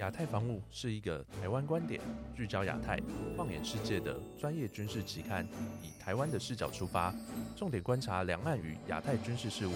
[0.00, 2.00] 亚太防务是一个台湾观点、
[2.34, 2.98] 聚焦亚太、
[3.36, 5.46] 放眼世界的专业军事期刊，
[5.82, 7.14] 以台湾的视角出发，
[7.54, 9.72] 重点观察两岸与亚太军事事务，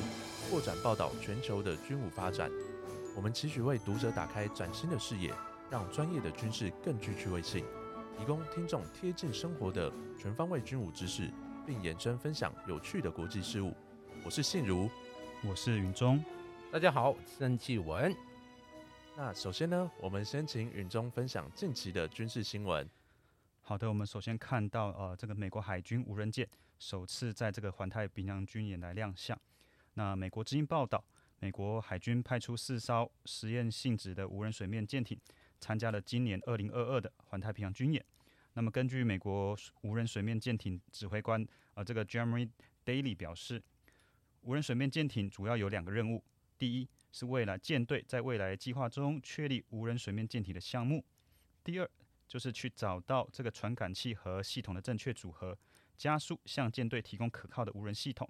[0.48, 2.50] 扩展报道全球的军武发展。
[3.14, 5.30] 我们期许为读者打开崭新的视野，
[5.70, 7.62] 让专业的军事更具趣味性，
[8.18, 11.30] 提供听众贴近生活的全方位军武知识，
[11.66, 13.74] 并延伸分享有趣的国际事务。
[14.24, 14.88] 我是信如，
[15.46, 16.24] 我是云中。
[16.72, 18.16] 大家好，我是郑继文。
[19.16, 22.88] 那首先呢，我们先请允中分享近期的军事新闻。
[23.62, 26.48] 好的，我们首先看到呃，这个美国海军无人舰
[26.80, 29.40] 首次在这个环太平洋军演来亮相。
[29.92, 31.02] 那美国之音报道，
[31.38, 35.16] 美国海军派出四艘实验性质的无人水面舰艇，
[35.60, 38.04] 参加了今年二零二二的环太平洋军演。
[38.54, 42.50] 那么根据美国无人水面舰艇指挥官呃这个 Jeremy
[42.84, 43.62] Daly 表示，
[44.40, 46.24] 无人水面舰艇主要有两个任务，
[46.58, 46.88] 第一。
[47.14, 51.04] 是未来舰队在未来计划中确立无人水面舰艇的项目。
[51.62, 51.88] 第二，
[52.26, 55.56] 就是去找到这个传感器和系统的正确组合，
[55.96, 58.28] 加速向舰队提供可靠的无人系统，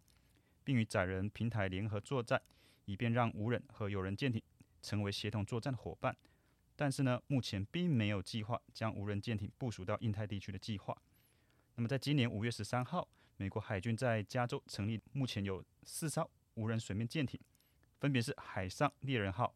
[0.62, 2.42] 并与载人平台联合作战，
[2.84, 4.42] 以便让无人和有人舰艇
[4.83, 6.14] 成为协同作战的伙伴。
[6.77, 10.94] 但是呢，目前并没有计划将无人舰艇部署到印太地区的计划。
[11.77, 17.41] 那么，在今年五月十三号，美国海军在加州成立，目前有四艘无人水面舰艇。
[18.05, 19.55] 分别是海上猎人号、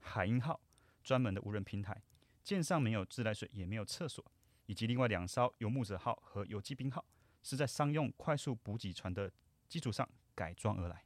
[0.00, 0.58] 海鹰号
[1.04, 2.02] 专门的无人平台，
[2.42, 4.24] 舰上没有自来水，也没有厕所，
[4.64, 7.04] 以及另外两艘游牧者号和游击兵号，
[7.42, 9.30] 是在商用快速补给船的
[9.68, 11.04] 基础上改装而来。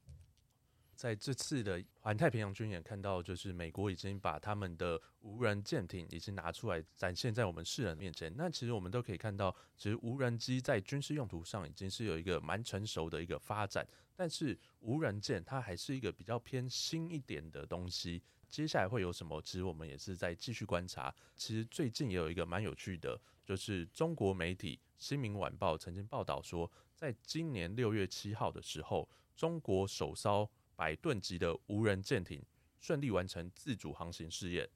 [0.97, 8.33] 在这次的环太平洋军演，看到就是美国已经把他们的无人舰艇已经拿出来展现在我们世人面前。
[8.37, 13.87] 那其实我们都可以看到，其实无人机在军事用途上已经是有一个蛮成熟的一个发展。
[14.17, 18.23] 但是无人舰它还是一个比较偏新一点的东西。
[18.49, 19.43] 接下来会有什么？
[19.43, 21.15] 其实我们也是在继续观察。
[21.37, 32.45] 其实最近也有一个蛮有趣的，就是中国媒体《新民晚报》曾经报道说，在今年六月七号的时候，中国首艘百吨级的无人舰艇
[32.79, 34.69] 顺利完成自主航行试验。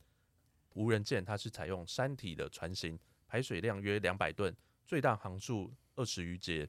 [0.74, 4.56] 无人舰它是采用山体的船型，排水量约两百吨，
[4.86, 6.68] 最大航速二十余节。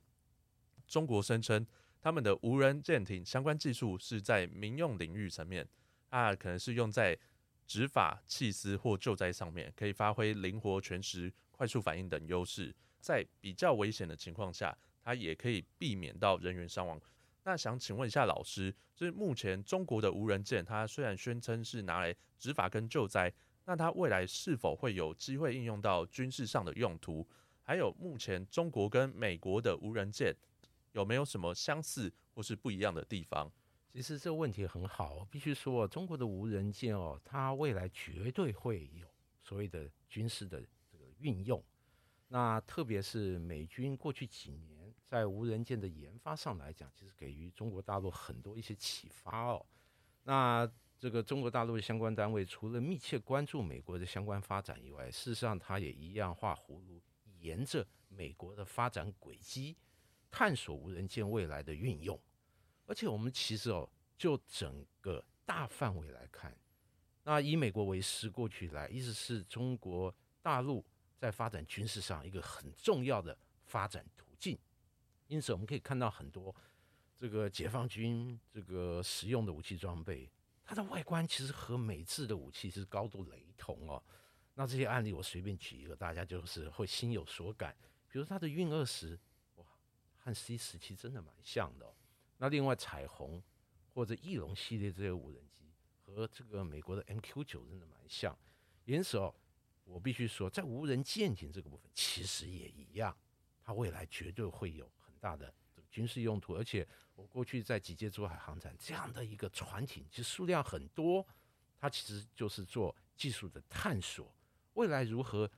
[0.88, 1.66] 中国声称，
[2.02, 5.68] 他们的无人舰艇相关技术是在民用领域层面，
[6.10, 7.18] 啊，可能是用在
[7.66, 12.76] 执法、弃尸或救灾上面，可以发挥灵活、全时、快速反应等优势。
[13.00, 17.00] 在比较危险的情况下，它也可以避免到人员伤亡。
[17.44, 23.34] 那想请问一下老师，就是目前中国的无人舰，它虽然宣称是拿来执法跟救灾，
[23.66, 27.28] 那它未来是否会有机会应用到军事上的用途？
[27.64, 30.36] 还有目前中国跟美国的无人舰
[30.92, 33.52] 有没有什么相似或是不一样的地方？
[33.94, 39.08] 其实这个问题很好，必须说中国的无人舰哦，它未来绝对会有
[39.44, 41.62] 所谓的军事的这个运用。
[42.28, 44.81] 那特别是美军过去几年
[45.12, 49.66] 在无人舰的研发上来讲，其实给予中国大陆很多一些启发哦。
[50.24, 50.66] 那
[50.98, 57.02] 这个中国大陆的相关单位除了密切关注美国的相关发展以外，事实上它也一样画葫芦，
[57.40, 59.76] 沿着美国的发展轨迹
[60.32, 62.18] 探索无人舰未来的运用。
[62.86, 66.58] 而且我们其实哦，就整个大范围来看，
[67.26, 70.86] 那以美国为师过去来，一直是中国大陆。
[71.18, 74.58] 在发展军事上一个很重要的发展途径，
[75.32, 76.54] 因此我们可以看到很多
[77.18, 80.30] 这个解放军这个使用的武器装备，
[80.62, 84.04] 它的外观其实和美制的武器是高度雷同哦。
[84.56, 87.74] 那这些案例我随便举一个，大家就是会心有所感。
[88.10, 89.18] 比如它的运二十，
[89.56, 89.66] 哇，
[90.18, 91.96] 和 C 十七真的蛮像的。
[92.38, 93.42] 那另外彩虹
[93.94, 98.38] 或者翼龙系列这些无人机和这个美国的 MQ 九真的蛮像，
[98.84, 99.34] 因此哦。
[99.84, 103.18] 我必须说，在无人舰艇这个部分，其实也一样，
[103.62, 104.90] 它未来绝对会有
[105.22, 105.54] 大的
[105.90, 106.54] 军事用途。
[106.56, 111.26] 而且，我过去在几届珠海航展这样的一个船艇，其实数量很多，
[111.80, 114.36] 它其实就是做技术的探索，
[114.74, 115.50] 未来如何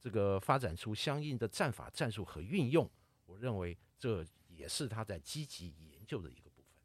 [0.00, 2.90] 这个发展出相应的战法、战术和运用，
[3.26, 6.80] 我认为这也是他在积极研究的一个部分。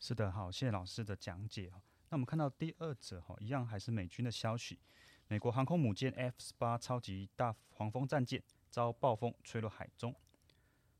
[0.00, 1.72] 是的，好，谢谢老师的讲解。
[2.10, 4.78] 那我们看到第二则哈，一样还是美军的消息。
[5.26, 10.14] 美国航空母舰 F 十八超级大黄蜂战舰遭暴风吹落海中。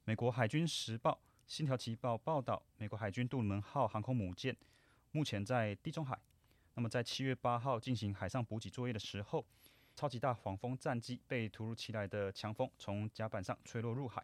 [0.06, 4.54] 美国海军时报、星条旗报报道，美国海军杜鲁门号航空母舰
[5.12, 6.20] 目前在地中海。
[6.74, 9.42] 那么在七月八号进行海上补给作业的时候，
[9.96, 14.22] 超级大黄蜂战机被突如其来的强风从甲板上吹落入海。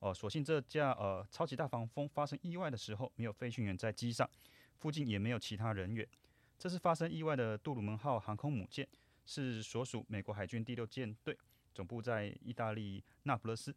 [0.00, 4.28] 哦，所幸这架呃超级大黄蜂发生意外的时候，没有飞行员在机上。
[4.76, 6.06] 附近也没有其他人员。
[6.58, 8.86] 这次发生意外的杜鲁门号航空母舰
[9.24, 11.34] 是所属美国海军第六舰队，
[11.72, 13.74] 总部在意大利那不勒斯。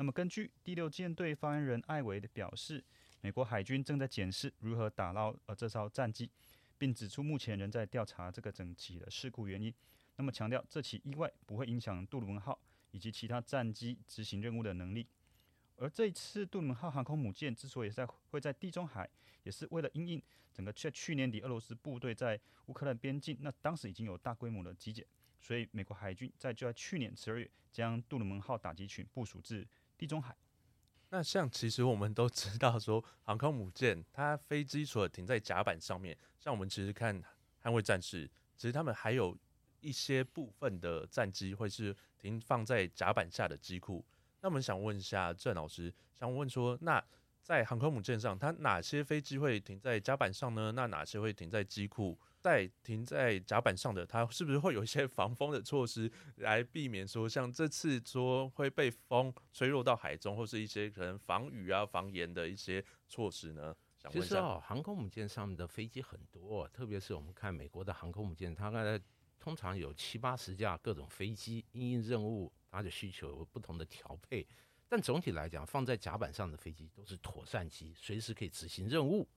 [0.00, 2.82] 那么根据第六舰队发言人艾维的表示，
[3.20, 6.30] 美国海军正在检视如何打捞呃这艘战机，
[6.78, 9.70] 并指出目前仍在调查这个整起的事故原因。
[10.16, 12.58] 那么强调这起意外不会影响杜鲁门号
[12.92, 15.06] 以及其他战机执行任务的能力。
[15.76, 19.06] 而这一次杜鲁门号航空母舰之所以在会在地中海，
[19.42, 25.06] 也是为了因应整个在去年底俄罗斯部队在乌克兰边境，那当时已经有大规模的集结，
[25.42, 29.68] 所以美国海军在就在去年十二月将杜鲁门号打击群部署至
[30.00, 30.34] 地中海。
[31.10, 37.22] 那像其实我们都知道说，航空母舰它飞机除了停在甲板上面，像我们其实看
[37.62, 38.26] 捍卫战士，
[38.56, 39.36] 其实他们还有
[39.80, 44.02] 一些部分的战机会是停放在甲板下的机库。
[44.40, 47.04] 那我们想问一下郑老师，想问说，那
[47.42, 50.72] 在航空母舰上，它哪些飞机会停在甲板上呢？
[50.72, 52.18] 那哪些会停在机库？
[52.40, 63.74] 在停在甲板上的，它是不是会有一些防风的措施，来避免说像这次说会被风吹落到海中，或是一些可能防雨啊、防盐的一些措施呢？
[63.98, 68.98] 想问其实哦，航空母舰上面的飞机很多，特别是我们看美国的航空母舰，它概
[69.38, 72.52] 通常有七八十架各种飞机，因应任务。
[72.72, 74.46] 它的需求有不同的调配，
[74.88, 79.28] 但总体来讲，放在甲板上的飞机都是妥善机，随时可以执行任务。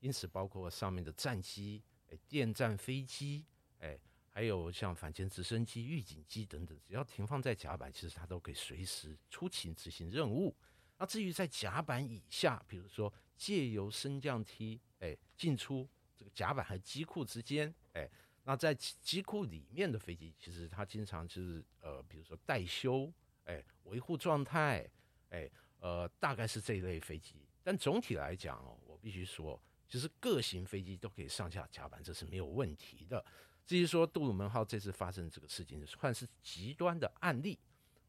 [0.00, 3.44] 因此，包括上面的战机、哎电战飞机、
[3.78, 3.98] 哎
[4.30, 10.54] 还有像反潜直升机、预警机等等，只要停放在甲板，其实它都可以随时出勤执行任务。
[10.96, 18.08] 那至于在甲板以下，比如说借由升降梯哎进出这个甲板和机库之间，哎。
[18.44, 23.12] 那在机库里面的飞机，其实它经常就是呃，比如说待修，
[23.44, 24.88] 哎，维护状态，
[25.28, 25.50] 哎，
[25.80, 27.34] 呃，大概是这一类飞机。
[27.62, 33.24] 但总体来讲哦，我必须说，其实各型飞机都可以上下甲板，这是没有问题的。
[33.66, 37.58] 至于说杜鲁门号这次发生这个事情，算是极端的案例。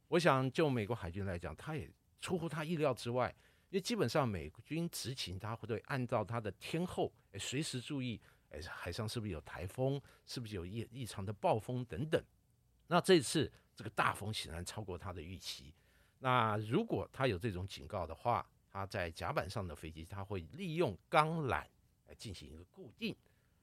[0.10, 1.90] 我想就美国海军来讲，它也
[2.20, 3.34] 出乎他意料之外，
[3.70, 8.20] 因为基本上美军执勤，他会按照他的天候，哎，随时注意。
[8.52, 10.02] 哎，海上是不是有台风？
[10.26, 12.20] 是不是有异异常的暴风等等？
[12.88, 15.72] 那这次这个大风显然超过他的预期。
[16.18, 18.44] 那如果他有这种警告的话，
[18.80, 21.66] 他在甲板上的飞机，它会利用钢缆
[22.08, 23.14] 来进行一个固定，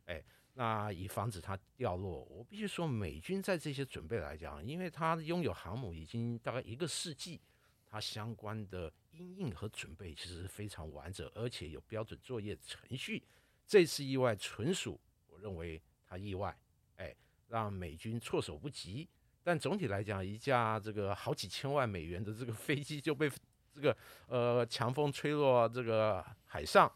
[0.05, 0.23] 哎，
[0.53, 2.23] 那以防止它掉落。
[2.25, 7.41] 我必须说，美军在这些准备来讲，因为他拥有航母已经大概一个世纪，
[7.87, 13.23] 它相关的应应和准备其实非常完整，而且有标准作业程序。
[13.67, 16.55] 这次意外纯属我认为他意外，
[16.97, 17.17] 哎，
[17.49, 19.09] 让美军措手不及。
[19.43, 23.31] 但总体来讲，一架这个好几千万美元的这个飞机就被
[23.77, 23.97] 这个
[24.27, 26.91] 呃强风吹落这个海上，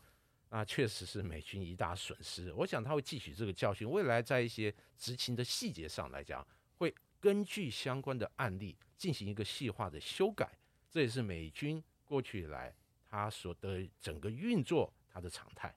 [0.48, 2.50] 那确实是美军一大损失。
[2.54, 6.46] 我想他会汲取这个教训，未来在一些执勤的细节上来讲，
[6.78, 10.50] 会根据相关的案例进行一个细化的修改。
[10.88, 12.74] 这也是美军过去以来
[13.06, 15.74] 他所的整个运作它的常态。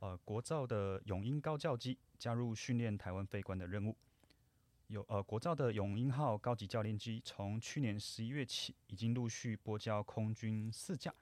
[0.00, 3.96] 呃，国造的永鹰高教机加入训练台湾飞官的任务。
[4.88, 11.14] 有呃，国造的永鹰号高级教练机从去年十一月起，已经陆续拨交空军四架，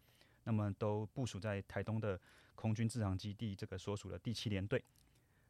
[0.45, 2.21] 那么都部署在台东的
[2.55, 4.85] 空军制航基地这个所属的第七联队。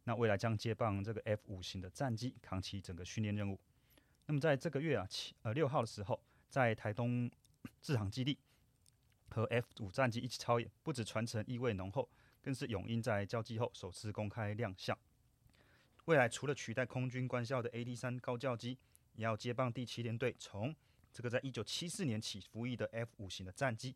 [0.04, 3.60] 那未来将接棒这个 F 五型的战机，扛起整个训练任务。
[4.24, 6.18] 那么在这个月啊七呃六号的时候，
[6.48, 7.30] 在台东
[7.82, 8.38] 制航基地
[9.28, 12.08] 和 F 五战机一起操演，不止传承意味浓厚。
[12.40, 14.96] 更是永鹰在交机后首次公开亮相。
[16.06, 18.78] 未来除了取代空军官校的 AD 三高教机，
[19.14, 20.74] 也要接棒第七联队从
[21.12, 23.94] 这个在一九七四年起服役的 F 五型的战机。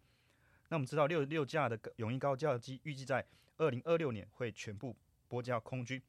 [0.69, 3.25] 那我们知道六六架的永鹰高教机预计在
[3.59, 4.97] 二零二六年会全部
[5.29, 6.03] 拨交空军。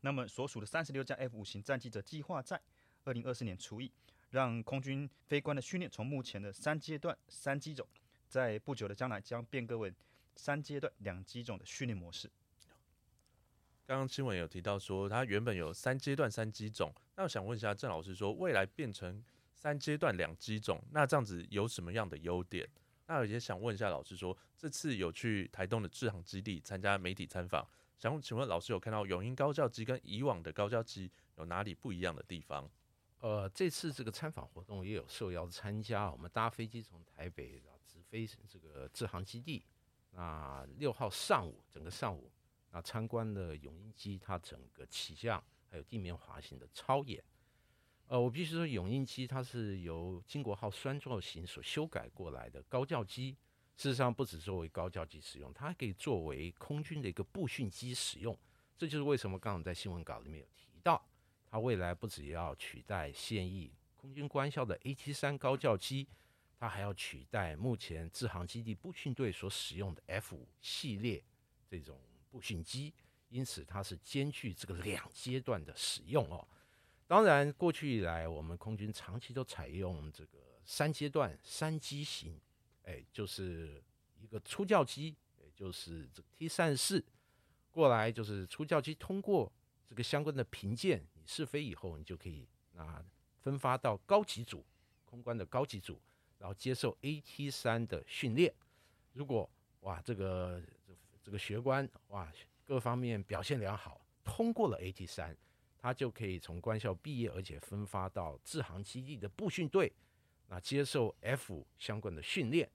[0.00, 2.60] 那么所属的三十六架 F 五型战机则计划在
[3.04, 3.92] 二零二四年除役，
[4.30, 7.86] 让空军飞官的训练从目前的三阶段三机种，
[8.28, 9.94] 在不久的将来将变更为。
[10.34, 12.28] 三阶段两机种的训练模式。
[13.84, 16.92] 刚刚新闻有提到说，它原本有三阶段三机种。
[17.16, 19.22] 那我想问一下郑老师，说未来变成
[19.54, 22.68] 三阶段两机种，那这样子有什么样的优点？
[23.06, 27.66] 那也想问一下老师，说这次有去台东的制航基地参加媒体参访，
[27.98, 32.70] 想请问老师有看到永英高教机跟以往的高教机有哪里不一样的地方？
[33.18, 39.64] 呃，这次这个参访活动也有受邀参加，我们搭飞机从台北直飞这个制航基地。
[40.12, 42.30] 那六号上午，整个上午，
[42.72, 47.22] 那参观了永鹰机它整个起降还有地面滑行的超演。
[48.08, 53.36] 呃，我必须说，永鹰机它是由金国号双座型所修改过来的高教机。
[53.76, 58.38] 事实上，不只作为高教机使用，它还可以作为空军的一个步训机使用。
[58.76, 61.02] 这就是为什么刚刚在新闻稿里面有提到，
[61.50, 66.06] 它未来不只要取代现役空军官校的 A 三高教机，
[66.58, 71.24] 它还要取代目前制航基地步训队所使用的 F 五系列
[71.66, 71.98] 这种
[72.32, 72.92] 步训机，
[73.28, 76.48] 因此它是兼具这个两阶段的使用哦。
[77.06, 82.40] 当然，过去以来我们空军长期都采用这个三阶段三机型，
[82.84, 83.84] 哎，就是
[84.18, 85.14] 一个初教机。
[85.54, 87.04] 就是这个 T 三十四
[87.70, 89.52] 过来，就是初教机通过
[89.86, 93.04] 这个相关的评鉴，你试飞以后，你就可以啊
[93.42, 94.64] 分发到高级组
[95.04, 96.00] 空关的高级组，
[96.38, 98.52] 然后接受 AT 三的训练。
[99.12, 99.48] 如果
[99.80, 100.60] 哇这个
[101.22, 102.30] 这个学官哇
[102.64, 105.36] 各方面表现良好，通过了 AT 三，
[105.78, 109.92] 他就可以从官校毕业，而且分发到制航基地的步训队，
[110.48, 112.70] 那接受 F 相关的训练。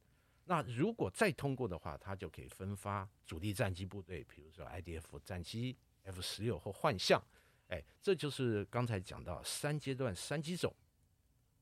[0.46, 7.22] 那如果再通过的话，他就可以分发主力战机部队，比如说 IDF 战机 F 十六或幻象，
[7.68, 10.74] 哎，这就是刚才讲到三阶段三机种。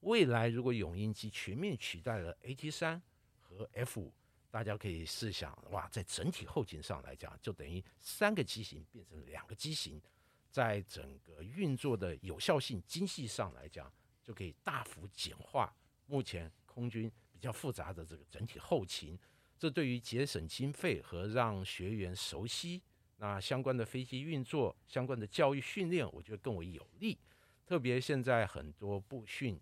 [0.01, 3.01] 未来如果永鹰机全面取代了 AT 三
[3.39, 4.13] 和 F 五，
[4.55, 10.01] 大家可以试想，哇，在整体后勤上来讲，就等于三个机型变成两个机型，
[10.49, 13.91] 在整个运作的有效性、精细上来讲，
[14.23, 17.11] 就可以大幅简化目前空军。
[17.33, 19.19] 比较复杂的这个整体后勤，
[19.59, 22.81] 这对于节省经费和让学员熟悉
[23.17, 27.19] 那相关的飞机运作、相关的教育训练，我觉得更为有利。
[27.65, 29.59] 特别现在很多部训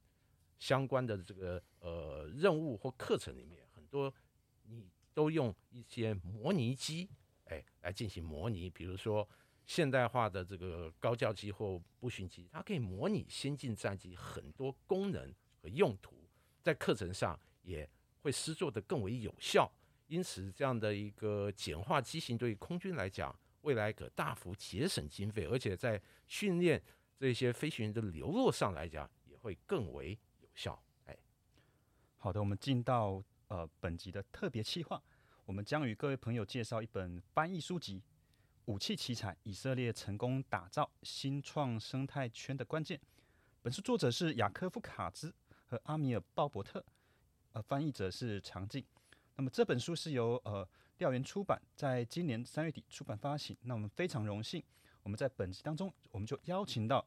[0.60, 4.14] 相关的这个呃任务或课程里面，很多
[4.63, 7.10] 你都用一些模拟机
[7.46, 9.27] 哎来进行模拟，比如说
[9.65, 16.15] 现代化的这个高教机或步训机，它可以模拟先进战机很多功能和用途，
[16.62, 17.39] 在课程上。
[17.63, 17.89] 也
[18.20, 19.72] 会施作的更为有效，
[20.08, 26.84] 因此这样的一个简化机型对于空军来讲，未来可大幅节省经费，而且在训练
[27.17, 30.77] 这些飞行员的流落上来讲，也会更为有效。
[31.05, 31.17] 哎，
[32.17, 35.00] 好的，我们进到呃本集的特别企划，
[35.45, 38.00] 我们将与各位朋友介绍一本翻译书籍
[38.65, 42.98] 《武器奇才：以色列成功打造新创生态圈的关键》。
[43.62, 45.31] 本书作者是雅科夫·卡兹
[45.67, 46.83] 和阿米尔·鲍伯特。
[47.51, 48.83] 呃，翻译者是常静。
[49.36, 50.67] 那么这本书是由呃
[50.98, 53.55] 廖源出版，在今年三月底出版发行。
[53.62, 54.63] 那我们非常荣幸，
[55.03, 57.05] 我们在本集当中，我们就邀请到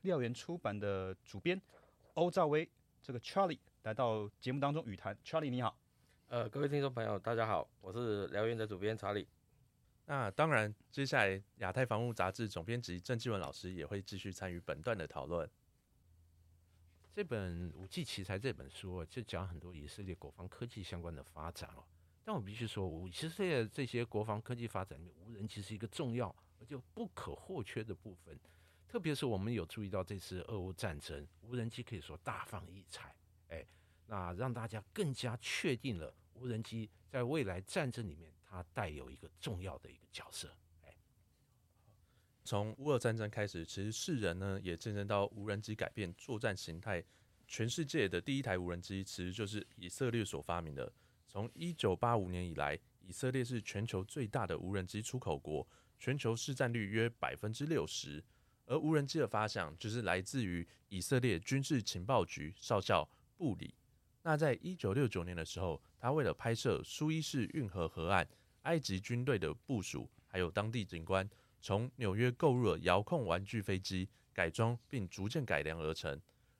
[0.00, 1.62] 廖源出版的主编
[2.14, 2.68] 欧兆威
[3.00, 5.16] 这个 Charlie 来到节目当中语谈。
[5.24, 5.78] Charlie 你好，
[6.28, 9.28] 呃，各位听众朋友大家好，我是辽源的主编查理。
[10.06, 15.48] 那当然，接下来亚太防务杂志总编辑郑继文老师也会继续参与本段的讨论。
[17.12, 21.84] 这本《武器奇才》这本书就讲很多以色列国防科技相关的发展哦。
[22.24, 28.36] 但我必须说，以色列这些国防科技发展里面，无人机是一个重要而且不可或缺的部分。
[28.88, 33.14] 特别是我们有注意到这次俄乌战争，无人机可以说大放异彩，
[33.48, 33.64] 哎，
[34.06, 40.54] 那让大家更加确定了无人机在未来战争里面它带有一个重要的一个角色。
[42.46, 47.02] 从乌俄战争开始，其实世人呢也见证到无人机改变作战形态。
[47.48, 50.92] 全世界的第一台无人机其实就是以色列所发明的。
[51.26, 55.66] 从一九八五年以来，以色列是全球最大的无人机出口国，
[55.98, 58.22] 全球市占率约百分之六十。
[58.66, 63.74] 而无人机的发想就是来自于以色列军事情报局少校布里。
[64.26, 68.26] 那在一九六九年的时候，他为了拍摄苏伊士运河河岸
[68.62, 71.28] 埃及军队的部署，还有当地警官。
[71.60, 76.18] 从纽约购入了遥控玩具飞机，改装并逐渐改良而成。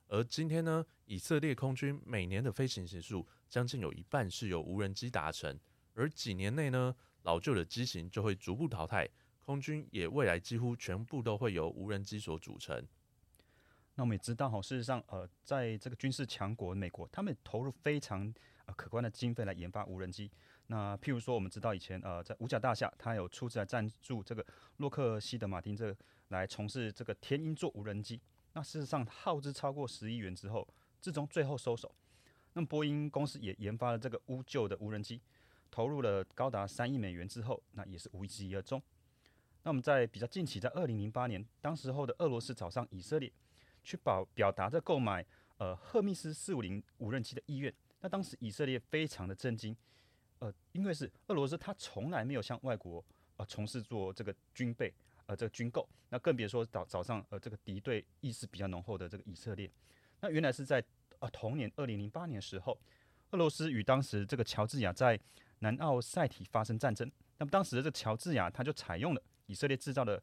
[0.09, 5.59] 而今天呢，以色列空军每年的飞行时数将近有一半是由无人机达成。
[5.94, 9.09] 而几年内呢，老旧的机型就会逐步淘汰，
[9.40, 12.87] 空军也未来几乎全部都会由无人机所组成。
[13.96, 18.32] 那我们也知道哈，事实上，呃，在这个军事强国美国，他们投入非常
[18.66, 20.30] 呃可观的经费来研发无人机。
[20.66, 24.44] 那譬如说，我们知道以前呃，在五角大厦，它有出资来赞助这个
[24.78, 25.96] 洛克希德马丁这个
[26.28, 28.20] 来从事这个天鹰座无人机。
[28.54, 30.66] 那事实上耗资超过十亿元之后，
[31.00, 31.94] 最终最后收手。
[32.54, 35.20] 那么波音公司也研发了这个乌旧的无人机，
[35.70, 38.82] 投入了高达三亿美元之后，那也是无疾而终。
[39.62, 43.32] 那我们在比较近期，在二零零八年，当时候的俄罗斯找上以色列，
[43.84, 45.24] 去表表达着购买
[45.58, 47.72] 呃赫密斯四五零无人机的意愿。
[48.00, 49.76] 那当时以色列非常的震惊。
[50.40, 53.02] 呃，因为是俄罗斯，他从来没有向外国
[53.36, 54.92] 呃从事做这个军备
[55.26, 59.70] 呃这个军购，那更别说早早上呃这个敌对意识比较浓厚的这个以色列。
[60.20, 60.84] 那原来是在
[61.20, 62.78] 呃同年二零零八年时候，
[63.30, 65.18] 俄罗斯与当时这个乔治亚在
[65.60, 67.10] 南奥塞提发生战争。
[67.38, 70.22] 那么当时的这乔治亚，他就采用了以色列制造的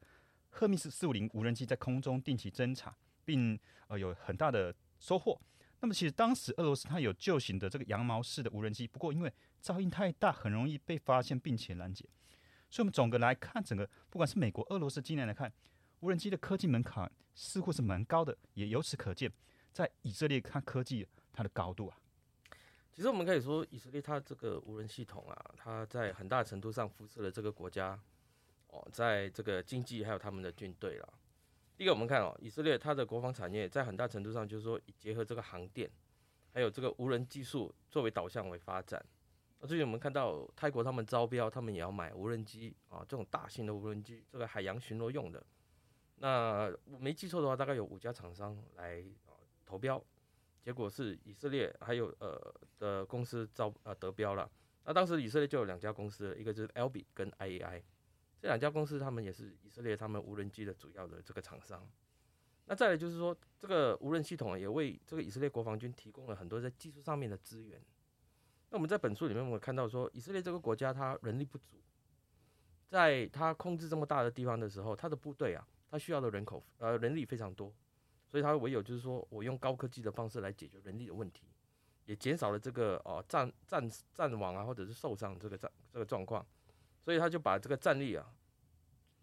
[0.49, 5.39] 赫密斯四五零无人机在空中定期侦察，并呃有很大的收获。
[5.79, 12.05] 那么其实当时俄罗斯它有旧型的这个羊毛式的无人机，不过因为噪音太大，很容易被发现并且拦截。
[12.69, 15.51] 所以，我们总的来看，整个不管是美国、俄罗斯今年来看，
[16.01, 19.31] 无人机的科技门槛似乎是蛮高的，也由此可见，
[19.73, 21.97] 在以色列看科技它的高度啊。
[22.93, 27.99] 其实我们可以说，以色列它这个无人系统啊，它在很大程度上辐射了这个国家
[28.67, 31.13] 哦，在这个经济还有他们的军队了。
[31.81, 35.89] 第一个，我们看哦，以色列它的国防产业在很大程度上就是说，结合这个航电，
[36.53, 39.03] 还有这个无人技术作为导向为发展。
[39.59, 45.43] 那最近我们看到泰国他们招标，他们也要买无人机啊，这种大型的无人机，这个海洋巡逻用的。
[46.17, 49.03] 那我没记错的话，大概有五家厂商来
[49.65, 49.99] 投标，
[50.61, 52.39] 结果是以色列还有呃
[52.77, 54.47] 的公司招呃得标了。
[54.85, 57.81] 那当时以色列就有两家公司，一个就是 l b 跟 IAI。
[58.41, 61.87] 这两家公司，他们也是以色列他们无人机的主要的这个厂商。
[62.65, 67.79] 那再来就是说，这个无人系统也为这个以色列国防军提供了很多在技术上面的资源。
[68.71, 71.77] 那我们在本书里面，我们看到说，以色列这个国家它人力不足，
[72.87, 77.71] 在它控制这么大的地方的时候，它的部队啊，它需要的人口呃人力非常多，
[78.27, 81.43] 所以它唯有就是说我用高科技的方式来解决人力的问题，
[82.05, 86.43] 也减少了这个哦战战战亡啊或者是受伤这个战这个状况。
[87.03, 88.31] 所以他就把这个战力啊，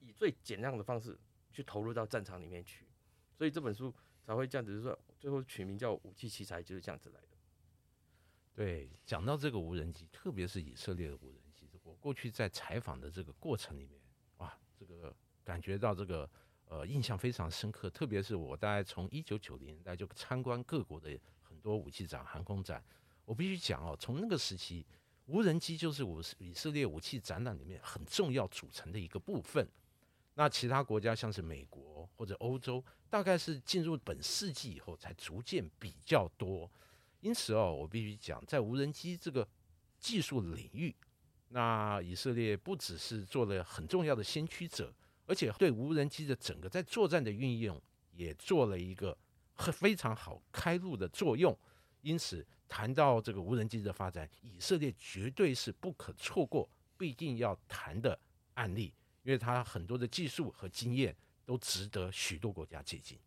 [0.00, 1.16] 以最减量的方式
[1.52, 2.84] 去投入到战场里面去，
[3.36, 3.94] 所以这本书
[4.24, 7.28] 才会这样子，就是说最后取名叫《武器奇才》，就是这样子来的。
[8.52, 14.00] 对，讲到这个无人机，特别是以色列的无人机，我过去在采访的这个过程里面，
[14.38, 16.28] 哇，这个感觉到这个
[16.64, 17.88] 呃印象非常深刻。
[17.88, 22.84] 特别是我大概从一九九零年代就参观各国的很多武器展、航空展，
[23.24, 24.84] 我必须讲哦，从那个时期。
[25.28, 29.68] 无人机就是武以色列武器展览里面很重要组成的一个部分。
[30.34, 36.70] 那其他国家像是美国或者欧洲，大概是进入本世纪以后才逐渐比较多。
[37.20, 39.46] 因此哦，我必须讲，在无人机这个
[39.98, 40.96] 技术领域，
[41.48, 44.90] 那以色列不只是做了很重要的先驱者，
[45.26, 47.78] 而且对无人机的整个在作战的运用
[48.14, 49.14] 也做了一个
[49.56, 51.54] 非常好开路的作用。
[52.00, 52.46] 因此。
[52.68, 58.16] 谈到这个无人机的发展，以色列绝对是不可错过、必定要谈的
[58.54, 63.18] 案例，因为它很多的技术和经验都值得许多国家借鉴。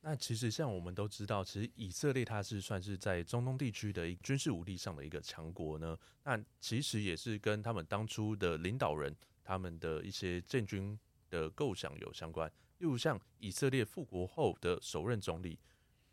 [0.00, 5.98] 那其实像我们都知道，其实以色列它是算是在中东地区的一军事武力上的一个强国呢。
[6.22, 10.96] 那其实也是跟他们当初的领导人他们的一些建军
[11.28, 12.48] 的构想有相关。
[12.78, 15.58] 例如像以色列复国后的首任总理。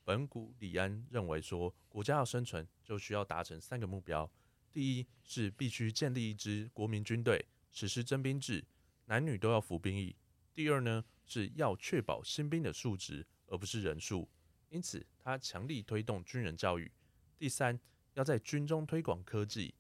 [0.06, 4.30] 本古里安认为说，国家要生存，就需要达成三个目标：
[4.72, 8.66] 第一是必须建立一支国民军队，实施征兵制，
[9.06, 10.16] 男女都要服兵役；
[10.54, 14.30] 第二呢，是要确保新兵的素质，而不是人数。
[14.70, 16.89] 因此，他强力推动军人教育；
[17.38, 17.80] 第三，
[18.16, 19.74] 要在军中推广科技。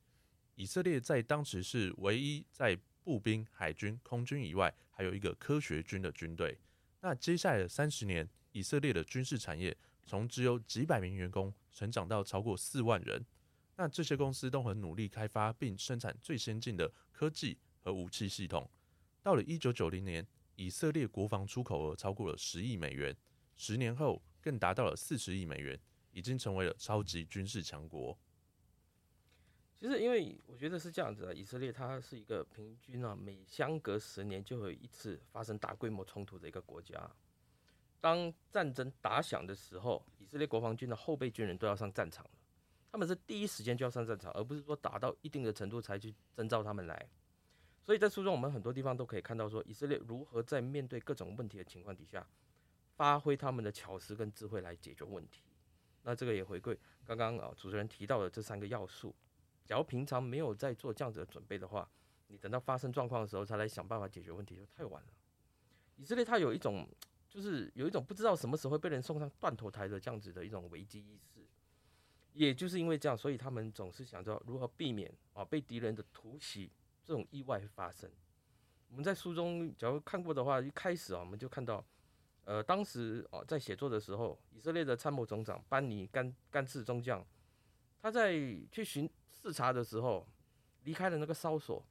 [0.55, 6.57] 以色列在当时是唯一在步兵、海军、空军以外，还有一个科学军的军队。
[7.01, 9.75] 那接下来的三十年，以色列的军事产业。
[10.05, 13.25] 从只有几百名员工成长到超过四万人，
[13.75, 18.69] 那这些公司都很努力开发并生产最先进的科技和武器系统。
[19.21, 23.15] 到了一九九零年，以色列国防出口额超过了十亿美元，
[23.55, 25.79] 十年后更达到了四十亿美元，
[26.11, 28.17] 已经成为了超级军事强国。
[29.79, 37.09] 其实，因为我觉得是这样子啊，以色列它是一个平均啊，每相隔十年就会一次发生大规模冲突的一个国家。
[38.03, 42.31] 当战争打响的时候，以色列国防军的后备军人都要上战场了。
[42.91, 47.07] 他们是第一时间就要上战场，而不是说打到一定的程度才去征召他们来。
[47.81, 52.27] 所以在书中，我们很多地方都可以看到，说以色列如何在面对各种问题的情况底下，
[52.97, 55.41] 发挥他们的巧思跟智慧来解决问题。
[56.01, 59.15] 那这个也回归刚刚啊主持人提到的这三个要素。
[59.65, 61.89] 假如平常没有在做这样子的准备的话，
[62.27, 65.09] 你等到发生状况的时候才来想办法解决问题，就太晚了。
[65.95, 66.85] 以色列它有一种。
[67.33, 71.39] 就是有一种不知道什么时候会被人送上断头台的这样子的一种危机意识，
[72.33, 76.71] 也就是因为这样，所以他们总是想着如何避免啊被敌人的突袭
[77.03, 78.07] 这种意外发生。
[78.87, 81.83] 我们在书中假如看过的话，一开始啊我们就看到，
[82.45, 87.25] 呃当时啊在写作的时候，以色列的参谋总长班尼甘甘茨中将，
[87.99, 88.33] 他在
[88.71, 90.27] 去巡视察的时候
[90.83, 91.83] 离开了那个哨所。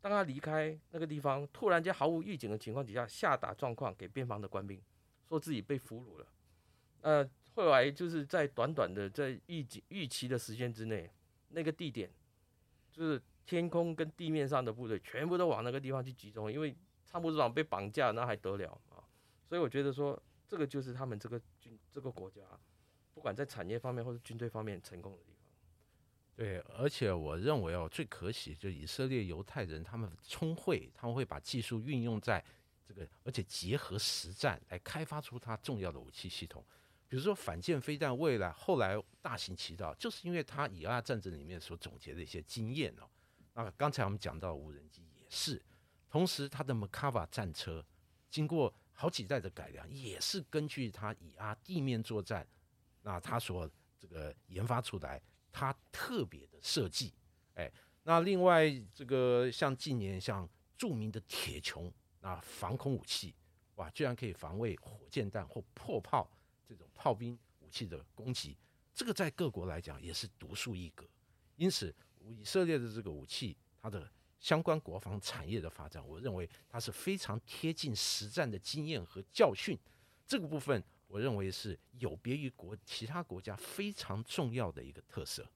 [0.00, 4.80] 当他离开那个地方，突然间毫无预警的情况底下，下达状况给边防的官兵，
[5.28, 6.26] 说自己被俘虏了。
[7.00, 11.10] 呃，后来就是在短短的在预警预期的时间之内，
[11.48, 12.10] 那个地点
[12.92, 19.02] 就是天空跟地面上的部队全部都往那个地方去集中，因为参谋长被绑架，那还得了啊？
[19.48, 22.42] 所以我觉得说，这个就是他们这个军这个国家，
[23.14, 25.18] 不管在产业方面或者军队方面成功的。
[26.38, 32.42] 对，而且我认为哦，最可喜就以色列犹太人他们聪慧，他们会把技术运用在
[32.86, 36.64] 这个，而且结合实战来开发出它重要的武器系统。
[37.08, 43.10] 比如说反舰飞弹，未来后来大行其道，就是因为他以阿战争里面所总结的一些经验哦。
[43.54, 45.60] 那刚才我们讲到无人机也是，
[46.08, 47.84] 同时他的 Makava 战车
[48.30, 52.46] 经过好几代的改良，也是根据它以阿地面作战，
[53.02, 55.20] 那他所这个研发出来。
[55.52, 57.12] 它特别的设计，
[57.54, 57.70] 哎，
[58.04, 63.34] 那另外这个像近年像著名的铁穹啊防空武器，
[63.74, 66.30] 哇，居然可以防卫火箭弹或破炮
[66.66, 68.56] 这种炮兵武器的攻击，
[68.94, 71.04] 这个在各国来讲也是独树一格。
[71.56, 74.08] 因此，以色列的这个武器，它的
[74.38, 79.76] 相关国防产业的发展，我认为它是非常贴近实战的经验和教训。
[80.26, 80.82] 这个部分。
[81.08, 85.46] 我认为是有别于国其他国家非常重要的一个特色。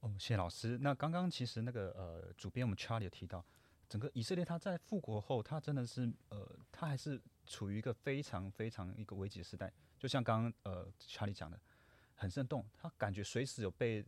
[0.00, 0.78] 哦，谢老师。
[0.78, 3.44] 那刚刚其实那个呃，主编我们 Charlie 有提到，
[3.88, 9.72] 整个以色列它在复国后，它真的是呃，它还是处于一个非常非常一个危急时代。
[9.98, 11.60] 就像刚刚呃 Charlie 讲的，
[12.14, 14.04] 很生动，他感觉随时有被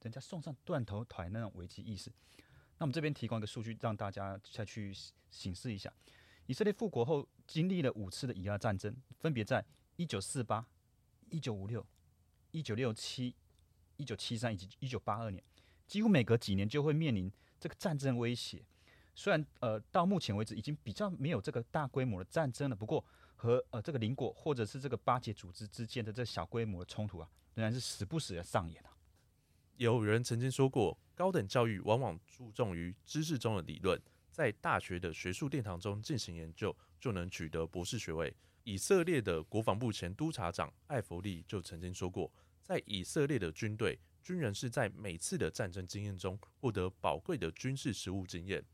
[0.00, 2.10] 人家送上断头台那种危机意识。
[2.78, 4.94] 那我们这边提供一个数据，让大家再去
[5.30, 5.92] 醒思一下：
[6.46, 9.64] 以色列复国后经历了五次的以拉战争，分别在
[9.96, 10.66] 一九四八、
[11.30, 11.86] 一九五六、
[12.50, 13.34] 一九六七、
[13.96, 15.42] 一九七三以及一九八二年，
[15.86, 17.30] 几乎每隔几年就会面临
[17.60, 18.64] 这个战争威胁。
[19.14, 23.04] 虽然呃到目前为止已经比较没有这个大规模的战争了，不过
[23.36, 28.90] 和呃这个邻国或者是这个巴结组织之间的这小规模的冲突啊，仍然是时不时的上演啊。
[29.76, 34.00] 有人曾经说过，高等教育往往注重于知识中的理论，
[34.32, 38.34] 在大学的学术殿堂中进行研究，就能取得博士学位。
[38.64, 48.64] 以色列的国防部前督察长艾弗利就曾经说过，在以色列的军队，军人是在每次的战争经验中获得宝贵的军事实务经验，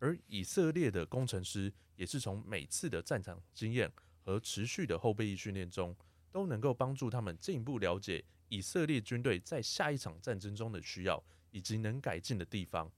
[0.00, 3.90] 而以色列的工程师也是从每次的战场经验
[4.24, 5.96] 和持续的后备役训练中，
[6.32, 11.22] 都能够帮助他们进一步了解以色列军队在下一场战争中的需要
[11.52, 12.90] 以及能改进的地方。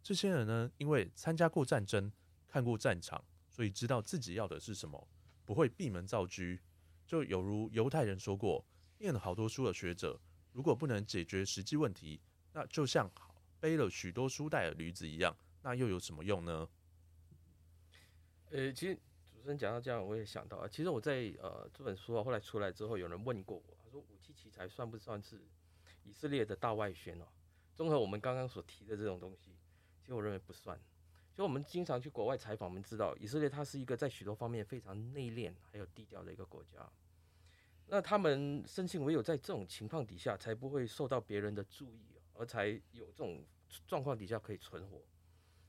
[0.00, 2.12] 这些人呢，因为参加过战争，
[2.46, 5.08] 看过战场，所以知道自己要的是什么。
[5.48, 6.42] 不会闭门造车，
[7.06, 8.62] 就有如犹太人说过，
[8.98, 10.20] 念了好多书的学者，
[10.52, 12.20] 如果不能解决实际问题，
[12.52, 13.10] 那就像
[13.58, 16.68] 背了许多书袋的驴子一样，那又有什么用呢？
[18.50, 25.40] 呃，其实主持人讲到这样，我也想到啊，其实我在呃这本书啊后来出来之后，有人问过我，他说武器奇才算不算是
[26.04, 27.24] 以色列的大外宣哦？
[27.74, 29.56] 综合我们刚刚所提的这种东西，
[30.02, 30.78] 其实我认为不算。
[31.38, 36.84] 就我们经常去国外采访，我们知道以色列它是一个在许多方面非常内敛还有低调的一个国家。
[37.86, 43.40] 那他们深信唯有在这种情况底下，才不会受到别人的注意，而才有这种
[43.86, 45.00] 状况底下可以存活。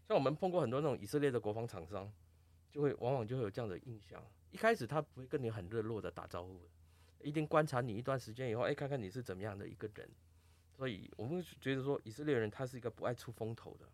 [0.07, 2.11] 像我们碰过很多那种以色列的国防厂商，
[2.71, 6.59] 就会往往就会有这样的印象：一开始他不会跟你很热络的打招呼，
[7.21, 10.09] 一定观察你一段时间以后，哎，看看你是怎么样的一个人。
[10.75, 13.87] 所以我们觉得说，以色列人他是一个不爱出风头的。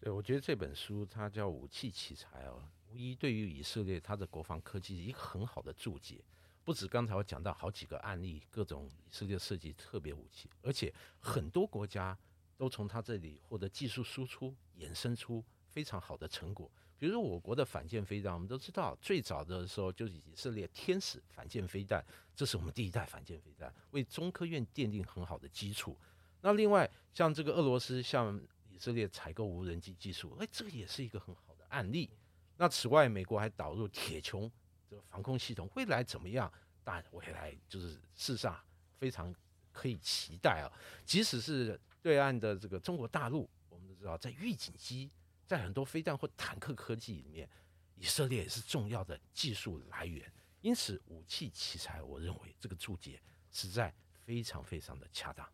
[0.00, 6.24] 对，我觉得这本书它叫《武器奇才》哦，无疑对于以色列它的国防科技一个很好的注解。
[6.64, 12.16] 不止刚才我讲到好几个案例，各种以色列设计特别武器，而且很多国家
[12.56, 16.70] 都从它这里获得技术输出，衍生出非常好的成果。
[16.98, 25.98] 比如说我国的反舰飞弹，我们都知道，最早的时候就是以色列天使反舰飞弹，这是我们第一代反舰飞弹，为中科院奠定很好的基础。
[26.42, 28.38] 那另外像这个俄罗斯，像
[28.80, 32.10] 色列采购无人机技术，哎，这个也是一个很好的案例。
[32.56, 34.50] 那此外，美国还导入铁穹
[34.88, 36.50] 这个防空系统，未来怎么样？
[36.82, 38.00] 但未来就是事
[38.32, 38.58] 实上
[38.98, 39.34] 非常
[39.70, 40.72] 可以期待啊。
[41.04, 45.10] 即使是对岸的这个中国大陆，我们都知道，在预警机、
[45.46, 47.48] 在很多飞弹或坦克科技里面，
[47.96, 50.32] 以色列也是重要的技术来源。
[50.62, 55.46] 因此，武器奇才，我认为这个注解实在非常非常的恰当。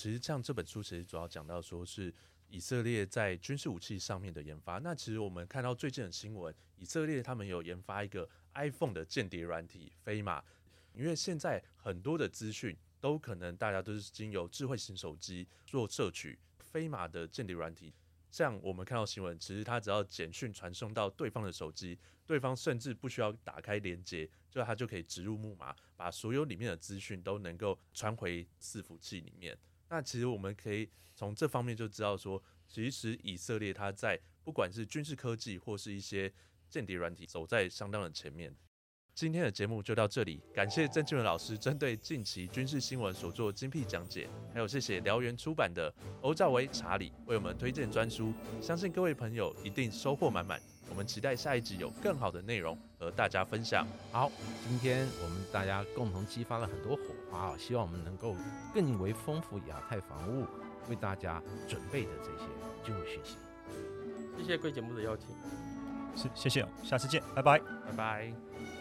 [0.00, 2.14] 其实像这本书，其实主要讲到说是
[2.50, 4.78] 以色列在军事武器上面的研发。
[4.78, 10.40] 那其实我们看到最近的新闻，以色列他们有研发一个 iPhone 的间谍软体飞马。
[10.94, 17.92] 因为现在很多的资讯都可能大家都是经由智慧型手机做摄取，飞马的间谍软体，
[18.30, 29.58] 像我们看到新闻，其实它只要简讯传送到对方的手机，对方甚至不需要打开连接，就它就可以植入木马，把所有里面的资讯都能够传回伺服器里面。
[29.88, 36.32] 那其实我们可以从这方面就知道说，其实以色列它在不管是军事科技或是一些
[36.68, 38.54] 间谍软体走在相当的前面。
[39.14, 50.77] 今天的节目就到这里，感谢郑俊文老师针对近期军事新闻所做精辟讲解，还有谢谢燎原出版的欧兆维查理为我们推荐专书，相信各位朋友一定收获满满。
[50.90, 53.86] 我们期待下一集有更好的内容和大家分享。
[54.10, 54.30] 好，
[54.66, 58.34] 今天我们大家共同激发了很多火花啊，希望我们能够
[58.74, 60.46] 更为丰富亚太防务
[60.88, 62.44] 为大家准备的这些
[62.84, 63.36] 军务讯息。
[64.36, 65.26] 谢谢贵节目的邀请。
[66.16, 67.58] 是，谢谢，下次见，拜拜。
[67.58, 68.77] 拜拜。